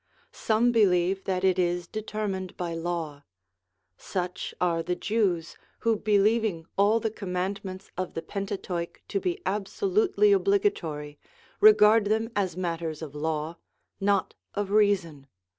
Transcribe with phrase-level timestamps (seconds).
[0.33, 3.23] Some believe that it is determined by law;
[3.99, 9.65] such are the Jews, who believing all the commandments of the Pentateuch to be ab
[9.67, 11.19] solutely obligatory,
[11.59, 13.59] regard them as matters of law,
[13.99, 15.27] not of reason.